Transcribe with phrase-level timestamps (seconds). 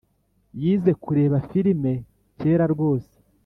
[0.61, 1.93] Yize kureba firime
[2.39, 3.13] kera rwose